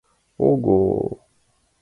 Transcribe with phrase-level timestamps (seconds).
[0.47, 0.79] —Ого!